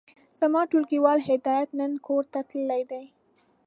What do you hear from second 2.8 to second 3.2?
دی.